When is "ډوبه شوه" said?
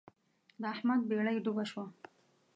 1.45-1.85